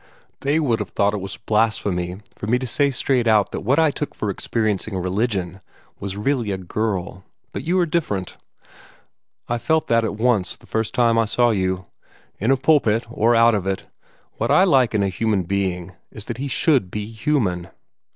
[0.39, 3.77] They would have thought it was blasphemy for me to say straight out that what
[3.77, 5.61] I took for experiencing religion
[5.99, 7.23] was really a girl.
[7.51, 8.37] But you are different.
[9.47, 11.85] I felt that at once, the first time I saw you.
[12.39, 13.85] In a pulpit or out of it,
[14.37, 17.67] what I like in a human being is that he SHOULD be human."